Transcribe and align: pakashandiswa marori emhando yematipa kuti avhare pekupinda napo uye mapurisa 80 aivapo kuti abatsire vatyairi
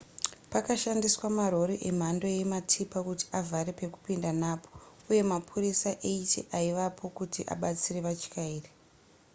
pakashandiswa 0.51 1.25
marori 1.37 1.75
emhando 1.89 2.25
yematipa 2.37 2.99
kuti 3.07 3.25
avhare 3.39 3.71
pekupinda 3.79 4.29
napo 4.41 4.69
uye 5.09 5.21
mapurisa 5.31 5.89
80 6.09 6.41
aivapo 6.59 7.03
kuti 7.17 7.39
abatsire 7.53 7.99
vatyairi 8.07 8.69